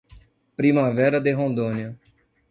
[0.55, 1.95] Primavera de Rondônia